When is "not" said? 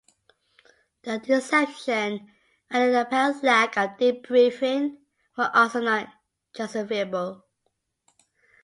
5.79-6.07